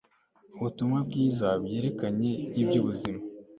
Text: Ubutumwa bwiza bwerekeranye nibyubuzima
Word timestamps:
Ubutumwa 0.57 0.99
bwiza 1.07 1.47
bwerekeranye 1.63 2.31
nibyubuzima 2.55 3.21